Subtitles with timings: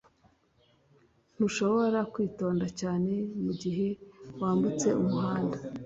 [1.35, 3.13] ntushobora kwitonda cyane
[3.43, 3.87] mugihe
[4.39, 5.57] wambutse umuhanda